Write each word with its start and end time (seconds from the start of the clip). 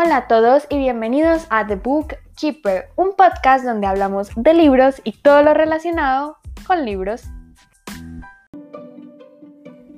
Hola 0.00 0.16
a 0.16 0.28
todos 0.28 0.64
y 0.70 0.78
bienvenidos 0.78 1.48
a 1.50 1.66
The 1.66 1.74
Book 1.74 2.14
Keeper, 2.36 2.90
un 2.94 3.16
podcast 3.16 3.64
donde 3.64 3.88
hablamos 3.88 4.30
de 4.36 4.54
libros 4.54 5.00
y 5.02 5.10
todo 5.10 5.42
lo 5.42 5.54
relacionado 5.54 6.36
con 6.68 6.84
libros. 6.84 7.24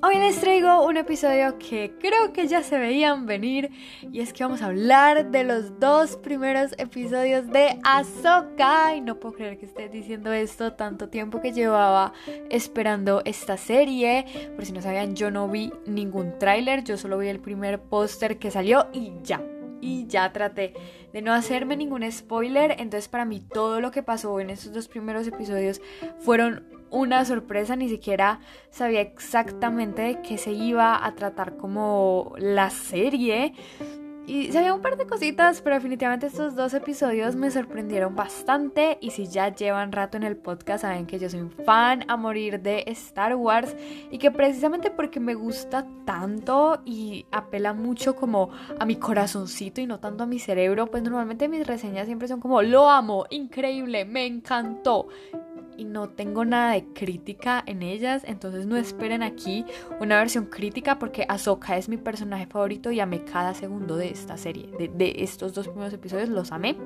Hoy 0.01 0.17
les 0.17 0.41
traigo 0.41 0.87
un 0.87 0.97
episodio 0.97 1.59
que 1.59 1.93
creo 1.99 2.33
que 2.33 2.47
ya 2.47 2.63
se 2.63 2.79
veían 2.79 3.27
venir 3.27 3.69
y 4.01 4.21
es 4.21 4.33
que 4.33 4.43
vamos 4.43 4.63
a 4.63 4.65
hablar 4.65 5.29
de 5.29 5.43
los 5.43 5.79
dos 5.79 6.17
primeros 6.17 6.71
episodios 6.79 7.47
de 7.51 7.77
Ahsoka 7.83 8.95
y 8.95 9.01
no 9.01 9.19
puedo 9.19 9.35
creer 9.35 9.59
que 9.59 9.67
esté 9.67 9.87
diciendo 9.87 10.33
esto 10.33 10.73
tanto 10.73 11.09
tiempo 11.09 11.41
que 11.41 11.51
llevaba 11.51 12.13
esperando 12.49 13.21
esta 13.23 13.55
serie. 13.55 14.25
Por 14.55 14.65
si 14.65 14.71
no 14.71 14.81
sabían, 14.81 15.15
yo 15.15 15.29
no 15.29 15.47
vi 15.47 15.71
ningún 15.85 16.39
tráiler, 16.39 16.83
yo 16.83 16.97
solo 16.97 17.19
vi 17.19 17.27
el 17.27 17.39
primer 17.39 17.79
póster 17.79 18.39
que 18.39 18.49
salió 18.49 18.87
y 18.93 19.11
ya. 19.21 19.39
Y 19.81 20.07
ya 20.07 20.31
traté 20.31 20.73
de 21.11 21.21
no 21.21 21.33
hacerme 21.33 21.75
ningún 21.75 22.09
spoiler, 22.11 22.71
entonces 22.77 23.07
para 23.07 23.25
mí 23.25 23.41
todo 23.41 23.81
lo 23.81 23.91
que 23.91 24.03
pasó 24.03 24.39
en 24.39 24.51
estos 24.51 24.73
dos 24.73 24.87
primeros 24.87 25.27
episodios 25.27 25.81
fueron 26.19 26.65
una 26.91 27.25
sorpresa, 27.25 27.75
ni 27.75 27.89
siquiera 27.89 28.41
sabía 28.69 29.01
exactamente 29.01 30.01
de 30.01 30.21
qué 30.21 30.37
se 30.37 30.51
iba 30.51 31.03
a 31.05 31.15
tratar 31.15 31.57
como 31.57 32.33
la 32.37 32.69
serie. 32.69 33.53
Y 34.31 34.49
sabía 34.53 34.73
un 34.73 34.81
par 34.81 34.95
de 34.95 35.05
cositas, 35.05 35.61
pero 35.61 35.75
definitivamente 35.75 36.27
estos 36.27 36.55
dos 36.55 36.73
episodios 36.73 37.35
me 37.35 37.51
sorprendieron 37.51 38.15
bastante. 38.15 38.97
Y 39.01 39.09
si 39.09 39.27
ya 39.27 39.53
llevan 39.53 39.91
rato 39.91 40.15
en 40.15 40.23
el 40.23 40.37
podcast, 40.37 40.83
saben 40.83 41.05
que 41.05 41.19
yo 41.19 41.29
soy 41.29 41.41
un 41.41 41.51
fan 41.51 42.05
a 42.07 42.15
morir 42.15 42.61
de 42.61 42.85
Star 42.87 43.35
Wars. 43.35 43.75
Y 44.09 44.19
que 44.19 44.31
precisamente 44.31 44.89
porque 44.89 45.19
me 45.19 45.33
gusta 45.33 45.85
tanto 46.05 46.81
y 46.85 47.25
apela 47.29 47.73
mucho 47.73 48.15
como 48.15 48.51
a 48.79 48.85
mi 48.85 48.95
corazoncito 48.95 49.81
y 49.81 49.85
no 49.85 49.99
tanto 49.99 50.23
a 50.23 50.27
mi 50.27 50.39
cerebro, 50.39 50.87
pues 50.87 51.03
normalmente 51.03 51.49
mis 51.49 51.67
reseñas 51.67 52.05
siempre 52.05 52.29
son 52.29 52.39
como 52.39 52.61
lo 52.61 52.89
amo, 52.89 53.25
increíble, 53.31 54.05
me 54.05 54.25
encantó 54.25 55.09
y 55.81 55.83
no 55.83 56.09
tengo 56.09 56.45
nada 56.45 56.73
de 56.73 56.85
crítica 56.93 57.63
en 57.65 57.81
ellas, 57.81 58.21
entonces 58.27 58.67
no 58.67 58.77
esperen 58.77 59.23
aquí 59.23 59.65
una 59.99 60.19
versión 60.19 60.45
crítica 60.45 60.99
porque 60.99 61.25
Ahsoka 61.27 61.75
es 61.75 61.89
mi 61.89 61.97
personaje 61.97 62.45
favorito 62.45 62.91
y 62.91 62.99
amé 62.99 63.23
cada 63.23 63.55
segundo 63.55 63.97
de 63.97 64.09
esta 64.09 64.37
serie, 64.37 64.69
de, 64.77 65.15
estos 65.17 65.55
dos 65.55 65.67
primeros 65.67 65.91
episodios 65.91 66.29
los 66.29 66.51
amé. 66.51 66.77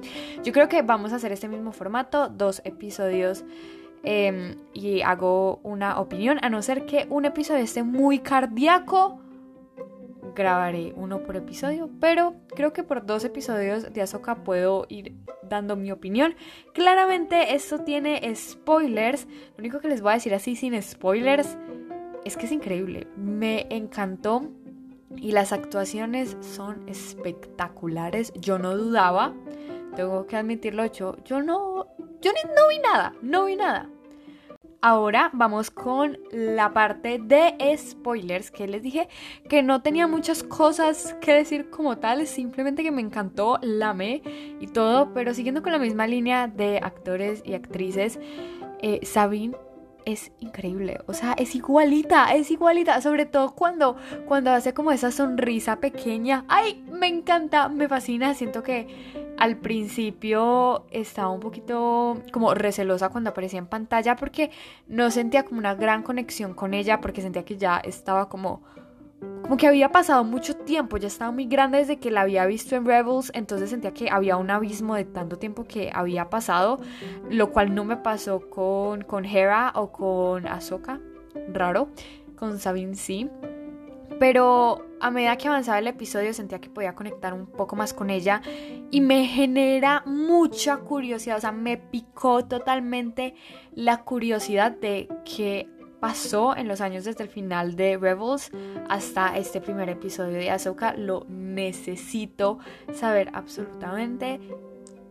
Yo 0.45 0.53
creo 0.53 0.69
que 0.69 0.81
vamos 0.81 1.11
a 1.11 1.17
hacer 1.17 1.33
este 1.33 1.49
mismo 1.49 1.73
formato, 1.73 2.29
dos 2.29 2.61
episodios 2.63 3.43
em, 4.03 4.55
y 4.73 5.01
hago 5.01 5.59
una 5.63 5.99
opinión, 5.99 6.39
a 6.41 6.49
no 6.49 6.61
ser 6.61 6.85
que 6.85 7.05
un 7.09 7.25
episodio 7.25 7.65
esté 7.65 7.83
muy 7.83 8.19
cardíaco 8.19 9.19
grabaré 10.35 10.93
uno 10.95 11.23
por 11.23 11.35
episodio, 11.35 11.89
pero 11.99 12.35
creo 12.55 12.73
que 12.73 12.83
por 12.83 13.05
dos 13.05 13.23
episodios 13.23 13.91
de 13.91 14.01
Azoka 14.01 14.43
puedo 14.43 14.85
ir 14.89 15.15
dando 15.43 15.75
mi 15.75 15.91
opinión. 15.91 16.35
Claramente 16.73 17.55
esto 17.55 17.79
tiene 17.79 18.21
spoilers, 18.35 19.25
lo 19.25 19.59
único 19.59 19.79
que 19.79 19.87
les 19.87 20.01
voy 20.01 20.11
a 20.11 20.15
decir 20.15 20.33
así 20.33 20.55
sin 20.55 20.79
spoilers 20.81 21.57
es 22.23 22.37
que 22.37 22.45
es 22.45 22.51
increíble, 22.51 23.07
me 23.15 23.67
encantó 23.69 24.49
y 25.15 25.31
las 25.31 25.53
actuaciones 25.53 26.37
son 26.41 26.87
espectaculares, 26.89 28.33
yo 28.33 28.59
no 28.59 28.75
dudaba, 28.75 29.33
tengo 29.95 30.25
que 30.25 30.35
admitirlo, 30.35 30.85
yo, 30.87 31.15
yo 31.23 31.41
no, 31.41 31.87
yo 32.21 32.31
no 32.55 32.67
vi 32.67 32.79
nada, 32.79 33.13
no 33.21 33.45
vi 33.45 33.55
nada. 33.55 33.89
Ahora 34.81 35.31
vamos 35.33 35.71
con 35.71 36.17
la 36.31 36.73
parte 36.73 37.19
de 37.19 37.55
spoilers 37.77 38.51
que 38.51 38.67
les 38.67 38.83
dije 38.83 39.07
que 39.49 39.63
no 39.63 39.81
tenía 39.81 40.07
muchas 40.07 40.43
cosas 40.43 41.15
que 41.21 41.33
decir 41.33 41.69
como 41.69 41.97
tal, 41.97 42.27
simplemente 42.27 42.83
que 42.83 42.91
me 42.91 43.01
encantó, 43.01 43.57
la 43.61 43.89
amé 43.89 44.21
y 44.59 44.67
todo, 44.67 45.13
pero 45.13 45.33
siguiendo 45.33 45.63
con 45.63 45.71
la 45.71 45.79
misma 45.79 46.07
línea 46.07 46.47
de 46.47 46.77
actores 46.77 47.41
y 47.45 47.53
actrices, 47.53 48.19
eh, 48.81 48.99
Sabine 49.03 49.55
es 50.05 50.31
increíble, 50.39 50.99
o 51.07 51.13
sea, 51.13 51.33
es 51.33 51.55
igualita, 51.55 52.33
es 52.33 52.51
igualita, 52.51 53.01
sobre 53.01 53.25
todo 53.25 53.55
cuando, 53.55 53.97
cuando 54.27 54.51
hace 54.51 54.73
como 54.73 54.91
esa 54.91 55.11
sonrisa 55.11 55.77
pequeña. 55.77 56.45
Ay, 56.47 56.85
me 56.91 57.07
encanta, 57.07 57.69
me 57.69 57.87
fascina, 57.87 58.33
siento 58.33 58.63
que 58.63 59.23
al 59.37 59.57
principio 59.57 60.85
estaba 60.91 61.29
un 61.29 61.39
poquito 61.39 62.21
como 62.31 62.53
recelosa 62.53 63.09
cuando 63.09 63.31
aparecía 63.31 63.59
en 63.59 63.67
pantalla 63.67 64.15
porque 64.15 64.51
no 64.87 65.11
sentía 65.11 65.43
como 65.43 65.59
una 65.59 65.75
gran 65.75 66.03
conexión 66.03 66.53
con 66.53 66.73
ella 66.73 67.01
porque 67.01 67.21
sentía 67.21 67.43
que 67.43 67.57
ya 67.57 67.77
estaba 67.77 68.29
como 68.29 68.61
como 69.45 69.57
que 69.57 69.67
había 69.67 69.91
pasado 69.91 70.23
mucho 70.23 70.55
tiempo, 70.55 70.97
ya 70.97 71.07
estaba 71.07 71.31
muy 71.31 71.45
grande 71.45 71.77
desde 71.77 71.99
que 71.99 72.09
la 72.09 72.21
había 72.21 72.47
visto 72.47 72.75
en 72.75 72.83
Rebels, 72.83 73.31
entonces 73.35 73.69
sentía 73.69 73.93
que 73.93 74.09
había 74.09 74.37
un 74.37 74.49
abismo 74.49 74.95
de 74.95 75.05
tanto 75.05 75.37
tiempo 75.37 75.65
que 75.65 75.91
había 75.93 76.31
pasado, 76.31 76.79
lo 77.29 77.51
cual 77.51 77.75
no 77.75 77.85
me 77.85 77.97
pasó 77.97 78.49
con, 78.49 79.03
con 79.03 79.23
Hera 79.23 79.71
o 79.75 79.91
con 79.91 80.47
Ahsoka, 80.47 80.99
raro, 81.53 81.89
con 82.35 82.57
Sabine 82.57 82.95
sí. 82.95 83.29
Pero 84.19 84.83
a 84.99 85.11
medida 85.11 85.37
que 85.37 85.47
avanzaba 85.47 85.77
el 85.77 85.87
episodio 85.87 86.33
sentía 86.33 86.59
que 86.59 86.69
podía 86.69 86.95
conectar 86.95 87.33
un 87.33 87.45
poco 87.45 87.75
más 87.75 87.93
con 87.93 88.09
ella 88.09 88.41
y 88.89 89.01
me 89.01 89.25
genera 89.25 90.01
mucha 90.07 90.77
curiosidad, 90.77 91.37
o 91.37 91.41
sea, 91.41 91.51
me 91.51 91.77
picó 91.77 92.45
totalmente 92.45 93.35
la 93.75 94.03
curiosidad 94.03 94.71
de 94.71 95.07
que 95.23 95.69
pasó 96.05 96.55
en 96.55 96.67
los 96.67 96.81
años 96.81 97.03
desde 97.03 97.23
el 97.23 97.29
final 97.29 97.75
de 97.75 97.97
Rebels 97.97 98.51
hasta 98.87 99.35
este 99.37 99.59
primer 99.59 99.89
episodio 99.89 100.33
de 100.33 100.51
Ahsoka. 100.51 100.93
Lo 100.95 101.25
necesito 101.27 102.59
saber 102.93 103.31
absolutamente 103.33 104.39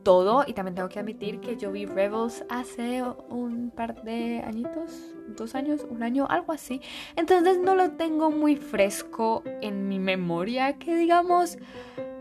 todo. 0.04 0.44
Y 0.47 0.53
también 0.53 0.77
tengo 0.77 0.88
que 0.88 1.00
admitir 1.00 1.41
que 1.41 1.56
yo 1.56 1.72
vi 1.72 1.84
Rebels 1.84 2.44
hace 2.49 3.03
un 3.28 3.72
par 3.75 4.04
de 4.04 4.44
añitos, 4.47 5.16
dos 5.37 5.56
años, 5.56 5.84
un 5.91 6.04
año, 6.04 6.28
algo 6.31 6.53
así. 6.53 6.81
Entonces 7.16 7.59
no 7.59 7.75
lo 7.75 7.91
tengo 7.93 8.31
muy 8.31 8.54
fresco 8.54 9.43
en 9.62 9.88
mi 9.88 9.99
memoria, 9.99 10.78
que 10.78 10.94
digamos. 10.94 11.59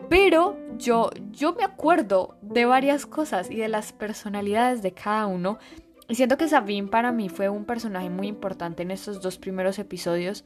Pero 0.10 0.58
yo, 0.80 1.12
yo 1.32 1.54
me 1.54 1.64
acuerdo 1.64 2.38
de 2.42 2.66
varias 2.66 3.06
cosas 3.06 3.52
y 3.52 3.58
de 3.58 3.68
las 3.68 3.94
personalidades 3.94 4.82
de 4.82 4.94
cada 4.94 5.28
uno. 5.28 5.60
Siento 6.16 6.38
que 6.38 6.48
Sabine 6.48 6.88
para 6.88 7.12
mí 7.12 7.30
fue 7.30 7.50
un 7.50 7.66
personaje 7.66 8.10
muy 8.10 8.28
importante 8.28 8.84
en 8.84 8.92
estos 8.92 9.22
dos 9.22 9.38
primeros 9.38 9.80
episodios 9.80 10.44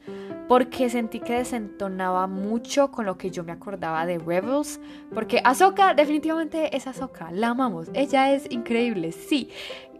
porque 0.48 0.88
sentí 0.88 1.20
que 1.20 1.34
desentonaba 1.34 2.26
mucho 2.26 2.90
con 2.90 3.06
lo 3.06 3.18
que 3.18 3.30
yo 3.30 3.44
me 3.44 3.52
acordaba 3.52 4.06
de 4.06 4.18
Rebels. 4.18 4.80
Porque 5.12 5.40
Ahsoka 5.44 5.94
definitivamente 5.94 6.76
es 6.76 6.86
Ahsoka, 6.86 7.30
la 7.32 7.48
amamos, 7.48 7.88
ella 7.94 8.32
es 8.32 8.50
increíble, 8.50 9.12
sí, 9.12 9.50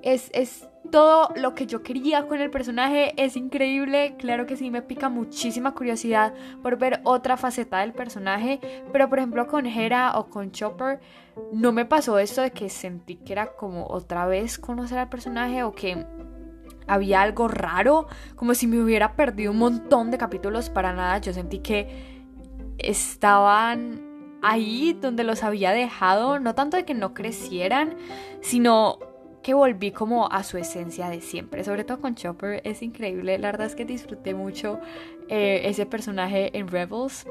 es, 0.03 0.31
es 0.33 0.69
todo 0.91 1.31
lo 1.37 1.55
que 1.55 1.67
yo 1.67 1.83
quería 1.83 2.27
con 2.27 2.41
el 2.41 2.51
personaje 2.51 3.15
es 3.17 3.37
increíble. 3.37 4.17
Claro 4.19 4.47
que 4.47 4.57
sí, 4.57 4.71
me 4.71 4.83
pica 4.83 5.09
muchísima 5.09 5.75
curiosidad 5.75 6.35
por 6.63 6.79
ver 6.79 7.01
otra 7.05 7.37
faceta 7.37 7.81
del 7.81 7.93
personaje. 7.93 8.61
Pero 8.93 9.09
por 9.09 9.19
ejemplo 9.19 9.47
con 9.47 9.67
Hera 9.67 10.19
o 10.19 10.29
con 10.29 10.51
Chopper 10.51 11.01
no 11.53 11.73
me 11.73 11.85
pasó 11.85 12.19
esto 12.19 12.43
de 12.43 12.51
que 12.51 12.69
sentí 12.69 13.17
que 13.17 13.33
era 13.33 13.55
como 13.55 13.87
otra 13.87 14.27
vez 14.27 14.59
conocer 14.59 14.99
al 14.99 15.09
personaje 15.09 15.63
o 15.63 15.73
que 15.73 16.05
había 16.87 17.21
algo 17.21 17.49
raro, 17.49 18.07
como 18.35 18.55
si 18.55 18.67
me 18.67 18.81
hubiera 18.81 19.15
perdido 19.15 19.53
un 19.53 19.59
montón 19.59 20.11
de 20.11 20.19
capítulos 20.19 20.71
para 20.71 20.93
nada. 20.95 21.19
Yo 21.19 21.33
sentí 21.33 21.61
que 21.61 22.19
estaban 22.79 24.09
ahí 24.43 24.97
donde 25.01 25.25
los 25.25 25.43
había 25.43 25.73
dejado, 25.73 26.39
no 26.39 26.55
tanto 26.55 26.77
de 26.77 26.85
que 26.85 26.95
no 26.95 27.13
crecieran, 27.13 27.97
sino 28.41 28.99
que 29.43 29.55
volví 29.55 29.93
como 29.93 30.31
a 30.31 30.43
su 30.43 30.59
esencia 30.59 31.09
de 31.09 31.21
siempre, 31.21 31.65
sobre 31.65 31.85
todo 31.85 32.01
con 32.01 32.15
Chopper, 32.15 32.61
es 32.65 32.83
increíble, 32.83 33.39
la 33.39 33.53
verdad 33.53 33.67
es 33.67 33.75
que 33.75 33.85
disfruté 33.85 34.35
mucho 34.35 34.81
eh, 35.29 35.63
ese 35.65 35.87
personaje 35.87 36.57
en 36.57 36.69
Rebels. 36.69 37.27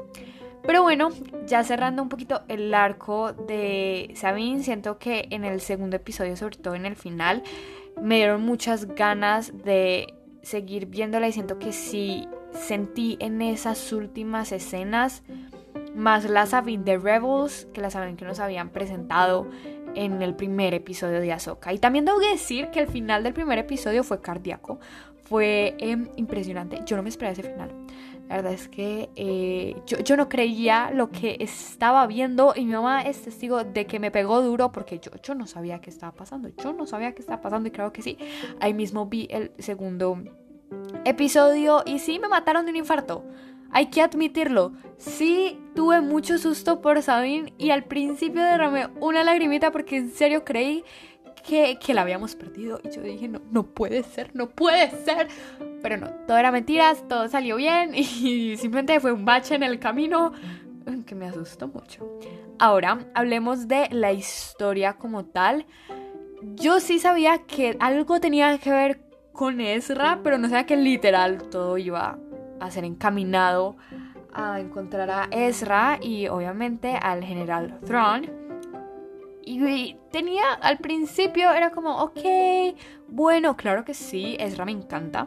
Pero 0.62 0.82
bueno, 0.82 1.10
ya 1.46 1.62
cerrando 1.64 2.02
un 2.02 2.08
poquito 2.08 2.42
el 2.48 2.74
arco 2.74 3.32
de 3.32 4.10
Sabine, 4.14 4.62
siento 4.62 4.98
que 4.98 5.28
en 5.30 5.44
el 5.44 5.60
segundo 5.60 5.96
episodio, 5.96 6.36
sobre 6.36 6.56
todo 6.56 6.74
en 6.74 6.84
el 6.84 6.96
final, 6.96 7.42
me 8.02 8.16
dieron 8.16 8.42
muchas 8.42 8.86
ganas 8.86 9.64
de 9.64 10.14
seguir 10.42 10.86
viéndola 10.86 11.28
y 11.28 11.32
siento 11.32 11.58
que 11.58 11.72
sí 11.72 12.28
sentí 12.52 13.16
en 13.20 13.42
esas 13.42 13.92
últimas 13.92 14.52
escenas 14.52 15.22
más 15.94 16.28
la 16.28 16.46
Sabine 16.46 16.84
de 16.84 16.96
Rebels 16.96 17.66
que 17.72 17.80
la 17.80 17.90
Sabine 17.90 18.16
que 18.16 18.24
nos 18.24 18.38
habían 18.38 18.70
presentado 18.70 19.46
en 19.94 20.22
el 20.22 20.34
primer 20.34 20.74
episodio 20.74 21.20
de 21.20 21.32
Ahsoka. 21.32 21.72
Y 21.72 21.78
también 21.78 22.04
debo 22.04 22.18
decir 22.18 22.70
que 22.70 22.80
el 22.80 22.88
final 22.88 23.22
del 23.22 23.32
primer 23.32 23.58
episodio 23.58 24.04
fue 24.04 24.20
cardíaco. 24.20 24.78
Fue 25.24 25.74
em, 25.78 26.08
impresionante. 26.16 26.80
Yo 26.86 26.96
no 26.96 27.02
me 27.02 27.08
esperaba 27.08 27.32
ese 27.32 27.42
final. 27.42 27.70
La 28.28 28.36
verdad 28.36 28.52
es 28.52 28.68
que 28.68 29.08
eh, 29.16 29.74
yo, 29.86 30.16
no 30.16 30.28
creía 30.28 30.90
lo 30.90 31.10
que 31.10 31.38
estaba 31.40 32.06
viendo 32.06 32.52
y 32.54 32.66
mi 32.66 32.72
mamá 32.72 33.00
es 33.00 33.22
testigo 33.22 33.64
de 33.64 33.86
que 33.86 33.98
me 33.98 34.10
pegó 34.10 34.42
duro 34.42 34.70
porque 34.70 34.98
yo, 34.98 35.10
yo 35.22 35.34
no 35.34 35.46
sabía 35.46 35.80
qué 35.80 35.88
estaba 35.88 36.12
pasando. 36.12 36.50
Yo 36.62 36.74
no 36.74 36.86
sabía 36.86 37.14
qué 37.14 37.20
estaba 37.20 37.40
pasando 37.40 37.68
y 37.68 37.72
creo 37.72 37.90
que 37.90 38.02
sí. 38.02 38.18
Ahí 38.60 38.74
mismo 38.74 39.06
vi 39.06 39.28
el 39.30 39.52
segundo 39.58 40.18
episodio 41.06 41.82
y 41.86 41.98
sí 42.00 42.18
me 42.18 42.28
mataron 42.28 42.66
de 42.66 42.72
un 42.72 42.76
infarto. 42.76 43.24
Hay 43.70 43.86
que 43.86 44.02
admitirlo. 44.02 44.72
Sí 44.96 45.58
tuve 45.74 46.00
mucho 46.00 46.38
susto 46.38 46.80
por 46.80 47.02
Sabine 47.02 47.52
y 47.58 47.70
al 47.70 47.84
principio 47.84 48.42
derramé 48.42 48.88
una 49.00 49.22
lagrimita 49.24 49.70
porque 49.70 49.96
en 49.96 50.10
serio 50.10 50.44
creí 50.44 50.84
que, 51.46 51.78
que, 51.78 51.94
la 51.94 52.02
habíamos 52.02 52.34
perdido. 52.34 52.80
Y 52.82 52.90
yo 52.90 53.02
dije, 53.02 53.28
no, 53.28 53.40
no 53.50 53.62
puede 53.62 54.02
ser, 54.02 54.34
no 54.34 54.48
puede 54.48 54.90
ser. 54.90 55.28
Pero 55.82 55.96
no, 55.96 56.10
todo 56.26 56.36
era 56.36 56.50
mentiras, 56.50 57.06
todo 57.08 57.28
salió 57.28 57.56
bien 57.56 57.94
y 57.94 58.56
simplemente 58.56 59.00
fue 59.00 59.12
un 59.12 59.24
bache 59.24 59.54
en 59.54 59.62
el 59.62 59.78
camino 59.78 60.32
que 61.06 61.14
me 61.14 61.26
asustó 61.26 61.68
mucho. 61.68 62.18
Ahora, 62.58 63.06
hablemos 63.14 63.68
de 63.68 63.88
la 63.90 64.12
historia 64.12 64.94
como 64.94 65.24
tal. 65.26 65.66
Yo 66.54 66.80
sí 66.80 66.98
sabía 66.98 67.38
que 67.38 67.76
algo 67.80 68.20
tenía 68.20 68.58
que 68.58 68.70
ver 68.70 69.00
con 69.32 69.60
Ezra, 69.60 70.20
pero 70.24 70.38
no 70.38 70.48
sabía 70.48 70.66
que 70.66 70.76
literal 70.76 71.48
todo 71.50 71.78
iba 71.78 72.18
a 72.60 72.70
ser 72.70 72.84
encaminado 72.84 73.76
a 74.32 74.60
encontrar 74.60 75.10
a 75.10 75.28
Ezra 75.30 75.98
y 76.00 76.28
obviamente 76.28 76.96
al 76.96 77.24
general 77.24 77.80
Thrawn. 77.84 78.30
Y 79.42 79.96
tenía 80.12 80.52
al 80.60 80.78
principio, 80.78 81.50
era 81.52 81.70
como, 81.70 82.02
ok, 82.02 82.20
bueno, 83.08 83.56
claro 83.56 83.84
que 83.84 83.94
sí, 83.94 84.36
Ezra 84.38 84.64
me 84.66 84.72
encanta. 84.72 85.26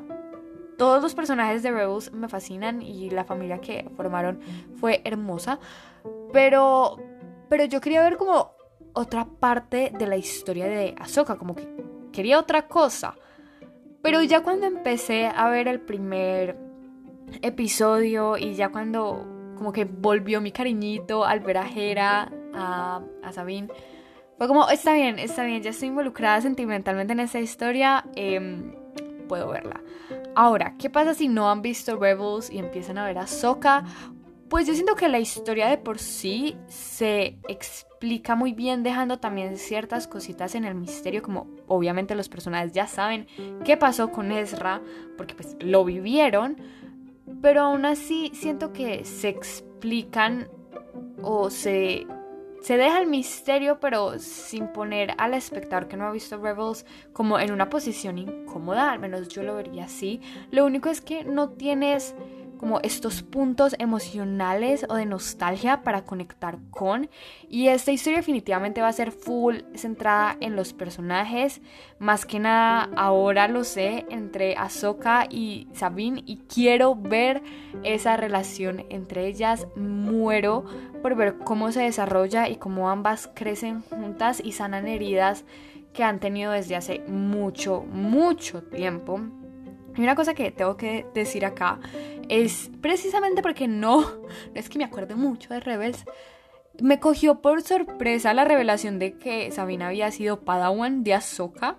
Todos 0.77 1.01
los 1.01 1.15
personajes 1.15 1.63
de 1.63 1.71
Rebels 1.71 2.11
me 2.11 2.29
fascinan 2.29 2.81
y 2.81 3.09
la 3.09 3.23
familia 3.23 3.59
que 3.59 3.89
formaron 3.97 4.39
fue 4.75 5.01
hermosa. 5.03 5.59
Pero, 6.31 6.97
pero 7.49 7.65
yo 7.65 7.81
quería 7.81 8.03
ver 8.03 8.17
como 8.17 8.51
otra 8.93 9.25
parte 9.25 9.91
de 9.97 10.07
la 10.07 10.17
historia 10.17 10.67
de 10.67 10.95
Ahsoka, 10.99 11.37
como 11.37 11.55
que 11.55 11.67
quería 12.11 12.39
otra 12.39 12.67
cosa. 12.67 13.15
Pero 14.01 14.21
ya 14.21 14.41
cuando 14.41 14.67
empecé 14.67 15.27
a 15.27 15.49
ver 15.49 15.67
el 15.67 15.79
primer 15.79 16.70
episodio 17.41 18.37
y 18.37 18.53
ya 18.55 18.69
cuando 18.69 19.25
como 19.57 19.71
que 19.71 19.85
volvió 19.85 20.41
mi 20.41 20.51
cariñito 20.51 21.23
al 21.25 21.39
ver 21.41 21.57
a 21.57 21.69
Hera, 21.69 22.31
a, 22.53 23.01
a 23.23 23.31
Sabine, 23.31 23.67
fue 24.41 24.47
como, 24.47 24.67
está 24.69 24.95
bien, 24.95 25.19
está 25.19 25.43
bien, 25.43 25.61
ya 25.61 25.69
estoy 25.69 25.89
involucrada 25.89 26.41
sentimentalmente 26.41 27.13
en 27.13 27.19
esa 27.19 27.39
historia, 27.39 28.05
em, 28.15 28.73
puedo 29.27 29.49
verla. 29.49 29.81
Ahora, 30.33 30.73
¿qué 30.79 30.89
pasa 30.89 31.13
si 31.13 31.27
no 31.27 31.51
han 31.51 31.61
visto 31.61 31.95
Rebels 31.95 32.49
y 32.49 32.57
empiezan 32.57 32.97
a 32.97 33.05
ver 33.05 33.19
a 33.19 33.27
Soka? 33.27 33.83
Pues 34.49 34.65
yo 34.65 34.73
siento 34.73 34.95
que 34.95 35.09
la 35.09 35.19
historia 35.19 35.67
de 35.67 35.77
por 35.77 35.99
sí 35.99 36.57
se 36.65 37.37
explica 37.47 38.33
muy 38.33 38.53
bien, 38.53 38.81
dejando 38.81 39.19
también 39.19 39.57
ciertas 39.57 40.07
cositas 40.07 40.55
en 40.55 40.65
el 40.65 40.73
misterio, 40.73 41.21
como 41.21 41.47
obviamente 41.67 42.15
los 42.15 42.27
personajes 42.27 42.71
ya 42.71 42.87
saben 42.87 43.27
qué 43.63 43.77
pasó 43.77 44.11
con 44.11 44.31
Ezra, 44.31 44.81
porque 45.17 45.35
pues 45.35 45.55
lo 45.59 45.85
vivieron, 45.85 46.57
pero 47.41 47.61
aún 47.61 47.85
así 47.85 48.31
siento 48.33 48.73
que 48.73 49.05
se 49.05 49.29
explican 49.29 50.47
o 51.21 51.49
se, 51.49 52.05
se 52.61 52.77
deja 52.77 52.99
el 52.99 53.07
misterio, 53.07 53.79
pero 53.79 54.19
sin 54.19 54.67
poner 54.67 55.13
al 55.17 55.33
espectador 55.33 55.87
que 55.87 55.97
no 55.97 56.05
ha 56.05 56.11
visto 56.11 56.37
Rebels 56.37 56.85
como 57.13 57.39
en 57.39 57.51
una 57.51 57.69
posición 57.69 58.17
incómoda, 58.17 58.91
al 58.91 58.99
menos 58.99 59.27
yo 59.29 59.43
lo 59.43 59.55
vería 59.55 59.85
así. 59.85 60.21
Lo 60.51 60.65
único 60.65 60.89
es 60.89 61.01
que 61.01 61.23
no 61.23 61.49
tienes 61.49 62.15
como 62.61 62.79
estos 62.83 63.23
puntos 63.23 63.75
emocionales 63.79 64.85
o 64.87 64.93
de 64.93 65.07
nostalgia 65.07 65.81
para 65.81 66.03
conectar 66.03 66.59
con. 66.69 67.09
Y 67.49 67.69
esta 67.69 67.91
historia 67.91 68.19
definitivamente 68.19 68.81
va 68.81 68.87
a 68.87 68.93
ser 68.93 69.11
full 69.11 69.61
centrada 69.73 70.37
en 70.41 70.55
los 70.55 70.71
personajes. 70.71 71.59
Más 71.97 72.27
que 72.27 72.37
nada 72.37 72.87
ahora 72.95 73.47
lo 73.47 73.63
sé 73.63 74.05
entre 74.11 74.55
Ahsoka 74.57 75.25
y 75.27 75.69
Sabine 75.73 76.21
y 76.27 76.37
quiero 76.47 76.93
ver 76.93 77.41
esa 77.81 78.15
relación 78.15 78.85
entre 78.89 79.25
ellas. 79.25 79.65
Muero 79.75 80.63
por 81.01 81.15
ver 81.15 81.39
cómo 81.39 81.71
se 81.71 81.81
desarrolla 81.81 82.47
y 82.47 82.57
cómo 82.57 82.91
ambas 82.91 83.27
crecen 83.33 83.81
juntas 83.81 84.39
y 84.39 84.51
sanan 84.51 84.87
heridas 84.87 85.45
que 85.93 86.03
han 86.03 86.19
tenido 86.19 86.51
desde 86.51 86.75
hace 86.75 86.99
mucho, 87.07 87.81
mucho 87.91 88.61
tiempo. 88.61 89.19
Y 89.95 90.01
una 90.01 90.15
cosa 90.15 90.33
que 90.33 90.51
tengo 90.51 90.77
que 90.77 91.05
decir 91.13 91.45
acá 91.45 91.79
es 92.29 92.71
precisamente 92.81 93.41
porque 93.41 93.67
no, 93.67 94.01
no 94.01 94.29
es 94.55 94.69
que 94.69 94.77
me 94.77 94.85
acuerde 94.85 95.15
mucho 95.15 95.53
de 95.53 95.59
Rebels, 95.59 96.05
me 96.79 96.99
cogió 96.99 97.41
por 97.41 97.61
sorpresa 97.61 98.33
la 98.33 98.45
revelación 98.45 98.99
de 98.99 99.17
que 99.17 99.51
Sabina 99.51 99.87
había 99.87 100.09
sido 100.11 100.41
Padawan 100.41 101.03
de 101.03 101.13
Ahsoka. 101.13 101.77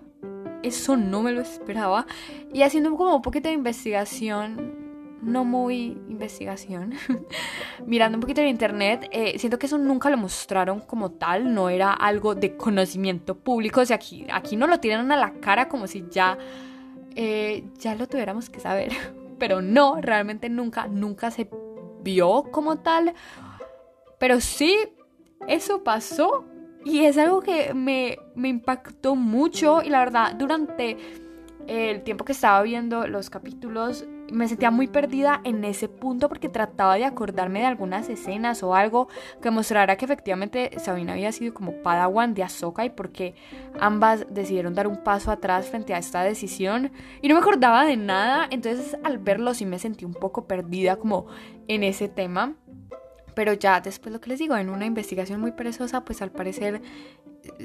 Eso 0.61 0.95
no 0.95 1.21
me 1.21 1.31
lo 1.31 1.41
esperaba. 1.41 2.05
Y 2.53 2.61
haciendo 2.61 2.95
como 2.95 3.15
un 3.15 3.21
poquito 3.21 3.49
de 3.49 3.55
investigación, 3.55 5.19
no 5.21 5.43
muy 5.43 5.97
investigación, 6.07 6.93
mirando 7.85 8.17
un 8.17 8.21
poquito 8.21 8.41
en 8.41 8.47
internet, 8.47 9.09
eh, 9.11 9.37
siento 9.39 9.57
que 9.57 9.65
eso 9.65 9.77
nunca 9.77 10.09
lo 10.09 10.17
mostraron 10.17 10.79
como 10.79 11.11
tal, 11.11 11.53
no 11.53 11.69
era 11.69 11.91
algo 11.91 12.35
de 12.35 12.55
conocimiento 12.55 13.35
público. 13.37 13.81
O 13.81 13.85
sea, 13.85 13.95
aquí, 13.95 14.25
aquí 14.31 14.55
no 14.55 14.67
lo 14.67 14.79
tiran 14.79 15.11
a 15.11 15.17
la 15.17 15.33
cara 15.33 15.67
como 15.67 15.87
si 15.87 16.05
ya 16.09 16.37
eh, 17.15 17.63
ya 17.79 17.95
lo 17.95 18.07
tuviéramos 18.07 18.49
que 18.49 18.59
saber. 18.59 18.91
Pero 19.39 19.61
no, 19.61 19.99
realmente 20.01 20.49
nunca, 20.49 20.87
nunca 20.87 21.31
se 21.31 21.49
vio 22.01 22.43
como 22.51 22.77
tal. 22.77 23.13
Pero 24.19 24.39
sí, 24.39 24.77
eso 25.47 25.83
pasó 25.83 26.45
y 26.85 27.05
es 27.05 27.17
algo 27.17 27.41
que 27.41 27.73
me, 27.73 28.17
me 28.35 28.49
impactó 28.49 29.15
mucho 29.15 29.81
y 29.83 29.89
la 29.89 29.99
verdad, 29.99 30.35
durante 30.35 30.97
el 31.67 32.03
tiempo 32.03 32.25
que 32.25 32.33
estaba 32.33 32.61
viendo 32.61 33.07
los 33.07 33.29
capítulos, 33.29 34.05
me 34.31 34.47
sentía 34.47 34.71
muy 34.71 34.87
perdida 34.87 35.41
en 35.43 35.63
ese 35.63 35.87
punto 35.89 36.29
porque 36.29 36.49
trataba 36.49 36.95
de 36.95 37.05
acordarme 37.05 37.59
de 37.59 37.65
algunas 37.65 38.09
escenas 38.09 38.63
o 38.63 38.75
algo 38.75 39.07
que 39.41 39.51
mostrara 39.51 39.97
que 39.97 40.05
efectivamente 40.05 40.71
Sabina 40.79 41.13
había 41.13 41.31
sido 41.31 41.53
como 41.53 41.81
Padawan 41.83 42.33
de 42.33 42.43
Ahsoka 42.43 42.85
y 42.85 42.89
porque 42.89 43.35
ambas 43.79 44.25
decidieron 44.29 44.75
dar 44.75 44.87
un 44.87 45.03
paso 45.03 45.31
atrás 45.31 45.67
frente 45.67 45.93
a 45.93 45.97
esta 45.97 46.23
decisión 46.23 46.91
y 47.21 47.27
no 47.27 47.35
me 47.35 47.41
acordaba 47.41 47.85
de 47.85 47.97
nada, 47.97 48.47
entonces 48.49 48.97
al 49.03 49.17
verlo 49.17 49.53
sí 49.53 49.65
me 49.65 49.79
sentí 49.79 50.05
un 50.05 50.13
poco 50.13 50.47
perdida 50.47 50.95
como 50.95 51.27
en 51.67 51.83
ese 51.83 52.07
tema. 52.07 52.55
Pero 53.35 53.53
ya 53.53 53.81
después 53.81 54.13
lo 54.13 54.21
que 54.21 54.29
les 54.29 54.39
digo, 54.39 54.55
en 54.55 54.69
una 54.69 54.85
investigación 54.85 55.41
muy 55.41 55.51
perezosa, 55.51 56.03
pues 56.05 56.21
al 56.21 56.31
parecer 56.31 56.81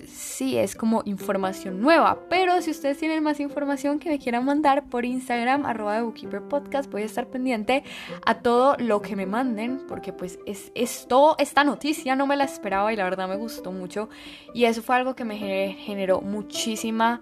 sí 0.06 0.58
es 0.58 0.74
como 0.74 1.02
información 1.04 1.80
nueva. 1.80 2.18
Pero 2.28 2.60
si 2.62 2.70
ustedes 2.70 2.98
tienen 2.98 3.22
más 3.22 3.40
información 3.40 3.98
que 3.98 4.10
me 4.10 4.18
quieran 4.18 4.44
mandar 4.44 4.84
por 4.88 5.04
Instagram, 5.04 5.66
arroba 5.66 5.96
de 5.96 6.02
Bookkeeper 6.02 6.42
Podcast, 6.42 6.90
voy 6.90 7.02
a 7.02 7.06
estar 7.06 7.28
pendiente 7.28 7.84
a 8.26 8.34
todo 8.34 8.76
lo 8.78 9.02
que 9.02 9.16
me 9.16 9.26
manden, 9.26 9.82
porque 9.86 10.12
pues 10.12 10.38
es 10.46 10.72
esto, 10.74 11.36
esta 11.38 11.64
noticia 11.64 12.16
no 12.16 12.26
me 12.26 12.36
la 12.36 12.44
esperaba 12.44 12.92
y 12.92 12.96
la 12.96 13.04
verdad 13.04 13.28
me 13.28 13.36
gustó 13.36 13.72
mucho. 13.72 14.08
Y 14.54 14.64
eso 14.64 14.82
fue 14.82 14.96
algo 14.96 15.14
que 15.14 15.24
me 15.24 15.38
generó 15.78 16.20
muchísima 16.20 17.20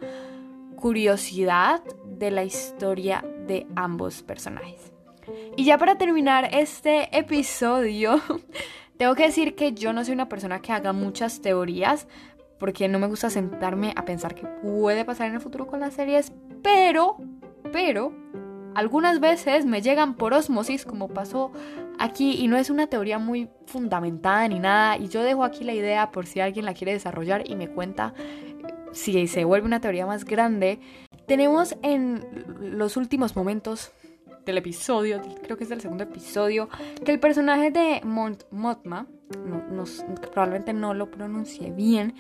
curiosidad 0.77 1.83
de 2.05 2.31
la 2.31 2.45
historia 2.45 3.25
de 3.47 3.67
ambos 3.75 4.23
personajes. 4.23 4.96
Y 5.57 5.65
ya 5.65 5.79
para 5.79 5.97
terminar 5.97 6.51
este 6.53 7.17
episodio, 7.17 8.21
tengo 8.99 9.15
que 9.15 9.23
decir 9.23 9.55
que 9.55 9.73
yo 9.73 9.95
no 9.95 10.05
soy 10.05 10.13
una 10.13 10.29
persona 10.29 10.61
que 10.61 10.71
haga 10.71 10.93
muchas 10.93 11.41
teorías, 11.41 12.07
porque 12.59 12.89
no 12.89 12.99
me 12.99 13.07
gusta 13.07 13.31
sentarme 13.31 13.95
a 13.97 14.05
pensar 14.05 14.35
qué 14.35 14.47
puede 14.47 15.07
pasar 15.07 15.29
en 15.29 15.35
el 15.35 15.41
futuro 15.41 15.67
con 15.67 15.81
las 15.81 15.95
series, 15.95 16.31
pero, 16.63 17.17
pero, 17.73 18.13
algunas 18.75 19.19
veces 19.19 19.65
me 19.65 19.81
llegan 19.81 20.15
por 20.15 20.35
osmosis 20.35 20.85
como 20.85 21.09
pasó 21.09 21.53
aquí 21.99 22.33
y 22.33 22.49
no 22.49 22.59
es 22.59 22.69
una 22.69 22.89
teoría 22.89 23.19
muy 23.19 23.49
fundamentada 23.65 24.47
ni 24.49 24.59
nada 24.59 24.99
y 24.99 25.09
yo 25.09 25.23
dejo 25.23 25.43
aquí 25.43 25.65
la 25.65 25.73
idea 25.73 26.11
por 26.11 26.27
si 26.27 26.41
alguien 26.41 26.67
la 26.67 26.75
quiere 26.75 26.93
desarrollar 26.93 27.49
y 27.49 27.57
me 27.57 27.69
cuenta 27.69 28.13
si 28.93 29.27
se 29.29 29.45
vuelve 29.45 29.67
una 29.67 29.81
teoría 29.81 30.05
más 30.05 30.27
grande. 30.27 30.81
Tenemos 31.27 31.77
en 31.83 32.25
los 32.61 32.99
últimos 32.99 33.35
momentos 33.35 33.93
del 34.47 34.59
episodio, 34.59 35.21
creo 35.43 35.57
que 35.57 35.65
es 35.65 35.71
del 35.71 35.81
segundo 35.81 36.05
episodio, 36.05 36.69
que 37.05 37.13
el 37.13 37.21
personaje 37.21 37.71
de 37.71 38.01
Mont 38.05 38.45
Motma, 38.51 39.07
probablemente 40.33 40.73
no 40.73 40.95
lo 40.95 41.11
pronuncie 41.11 41.71
bien, 41.73 42.15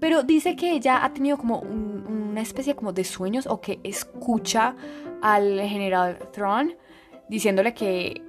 pero 0.00 0.22
dice 0.22 0.54
que 0.54 0.72
ella 0.72 1.04
ha 1.04 1.12
tenido 1.12 1.36
como 1.36 1.58
una 1.58 2.40
especie 2.40 2.74
como 2.74 2.92
de 2.92 3.04
sueños 3.04 3.46
o 3.46 3.60
que 3.60 3.80
escucha 3.82 4.76
al 5.20 5.60
general 5.60 6.18
Thrawn 6.32 6.74
diciéndole 7.28 7.74
que... 7.74 8.22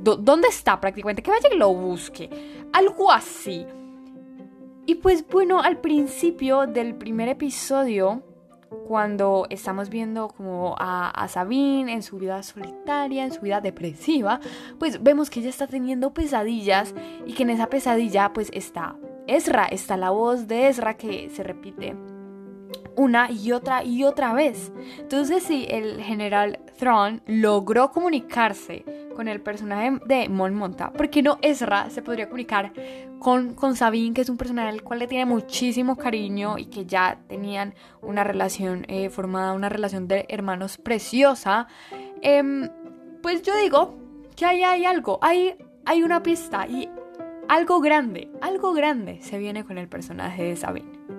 ¿Dónde 0.00 0.48
está 0.48 0.80
prácticamente? 0.80 1.22
Que 1.22 1.30
vaya 1.30 1.48
y 1.52 1.58
lo 1.58 1.74
busque. 1.74 2.30
Algo 2.72 3.10
así. 3.10 3.66
Y 4.86 4.94
pues 4.94 5.26
bueno, 5.28 5.60
al 5.60 5.80
principio 5.80 6.66
del 6.66 6.94
primer 6.94 7.28
episodio 7.28 8.22
cuando 8.86 9.46
estamos 9.50 9.90
viendo 9.90 10.28
como 10.28 10.74
a, 10.78 11.26
Sabine 11.28 11.92
en 11.92 12.02
su 12.02 12.18
vida 12.18 12.42
solitaria, 12.42 13.24
en 13.24 13.32
su 13.32 13.40
vida 13.40 13.60
depresiva, 13.60 14.40
pues 14.78 15.02
vemos 15.02 15.30
que 15.30 15.40
ella 15.40 15.50
está 15.50 15.66
teniendo 15.66 16.12
pesadillas 16.12 16.94
y 17.26 17.34
que 17.34 17.42
en 17.42 17.50
esa 17.50 17.68
pesadilla 17.68 18.32
pues 18.32 18.50
está 18.52 18.96
Ezra, 19.26 19.66
está 19.66 19.96
la 19.96 20.10
voz 20.10 20.48
de 20.48 20.68
Ezra 20.68 20.96
que 20.96 21.28
se 21.30 21.42
repite 21.42 21.94
una 22.98 23.30
y 23.30 23.52
otra 23.52 23.84
y 23.84 24.04
otra 24.04 24.34
vez. 24.34 24.72
Entonces, 24.98 25.44
si 25.44 25.66
el 25.70 26.02
general 26.02 26.58
Thrawn 26.78 27.22
logró 27.26 27.92
comunicarse 27.92 28.84
con 29.14 29.28
el 29.28 29.40
personaje 29.40 29.98
de 30.06 30.28
Mon 30.28 30.54
Monta, 30.54 30.92
¿por 30.92 31.08
qué 31.08 31.22
no 31.22 31.38
Ezra 31.40 31.90
se 31.90 32.02
podría 32.02 32.26
comunicar 32.26 32.72
con, 33.20 33.54
con 33.54 33.76
Sabine, 33.76 34.14
que 34.14 34.22
es 34.22 34.28
un 34.28 34.36
personaje 34.36 34.68
al 34.68 34.82
cual 34.82 34.98
le 34.98 35.06
tiene 35.06 35.26
muchísimo 35.26 35.96
cariño 35.96 36.58
y 36.58 36.66
que 36.66 36.86
ya 36.86 37.20
tenían 37.28 37.74
una 38.02 38.24
relación 38.24 38.84
eh, 38.88 39.10
formada, 39.10 39.52
una 39.52 39.68
relación 39.68 40.08
de 40.08 40.26
hermanos 40.28 40.76
preciosa? 40.76 41.68
Em, 42.20 42.68
pues 43.22 43.42
yo 43.42 43.56
digo 43.56 43.96
que 44.34 44.44
ahí 44.44 44.64
hay 44.64 44.84
algo, 44.84 45.20
hay, 45.22 45.56
hay 45.84 46.02
una 46.02 46.22
pista 46.22 46.66
y 46.66 46.88
algo 47.48 47.80
grande, 47.80 48.28
algo 48.40 48.72
grande 48.72 49.20
se 49.22 49.38
viene 49.38 49.64
con 49.64 49.78
el 49.78 49.88
personaje 49.88 50.42
de 50.42 50.56
Sabine. 50.56 51.17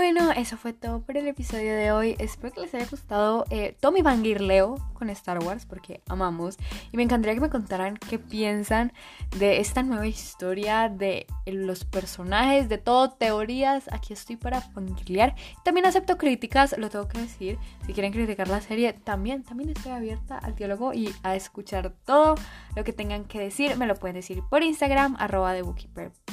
Bueno, 0.00 0.32
eso 0.32 0.56
fue 0.56 0.72
todo 0.72 1.02
por 1.02 1.18
el 1.18 1.28
episodio 1.28 1.76
de 1.76 1.92
hoy. 1.92 2.16
Espero 2.18 2.54
que 2.54 2.62
les 2.62 2.74
haya 2.74 2.86
gustado 2.86 3.44
eh, 3.50 3.76
Tommy 3.80 4.00
Leo 4.00 4.76
con 4.94 5.10
Star 5.10 5.44
Wars 5.44 5.66
porque 5.66 6.00
amamos. 6.08 6.56
Y 6.90 6.96
me 6.96 7.02
encantaría 7.02 7.34
que 7.34 7.42
me 7.42 7.50
contaran 7.50 7.98
qué 7.98 8.18
piensan 8.18 8.94
de 9.38 9.60
esta 9.60 9.82
nueva 9.82 10.06
historia, 10.06 10.88
de 10.88 11.26
los 11.44 11.84
personajes, 11.84 12.70
de 12.70 12.78
todo, 12.78 13.10
teorías. 13.10 13.92
Aquí 13.92 14.14
estoy 14.14 14.36
para 14.36 14.62
fangirlear. 14.62 15.34
También 15.64 15.84
acepto 15.84 16.16
críticas, 16.16 16.74
lo 16.78 16.88
tengo 16.88 17.06
que 17.06 17.18
decir. 17.18 17.58
Si 17.86 17.92
quieren 17.92 18.12
criticar 18.12 18.48
la 18.48 18.62
serie, 18.62 18.94
también, 18.94 19.42
también 19.42 19.68
estoy 19.68 19.92
abierta 19.92 20.38
al 20.38 20.54
diálogo 20.54 20.94
y 20.94 21.14
a 21.22 21.36
escuchar 21.36 21.92
todo 22.06 22.36
lo 22.74 22.84
que 22.84 22.94
tengan 22.94 23.24
que 23.24 23.38
decir. 23.38 23.76
Me 23.76 23.86
lo 23.86 23.96
pueden 23.96 24.16
decir 24.16 24.42
por 24.48 24.62
Instagram, 24.62 25.16
arroba 25.18 25.52
de 25.52 25.62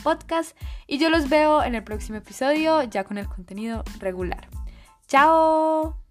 Podcast. 0.03 0.57
Y 0.87 0.99
yo 0.99 1.09
los 1.09 1.27
veo 1.27 1.63
en 1.63 1.75
el 1.75 1.83
próximo 1.83 2.17
episodio 2.17 2.83
ya 2.83 3.03
con 3.03 3.17
el 3.17 3.27
regular. 3.99 4.47
¡Chao! 5.07 6.06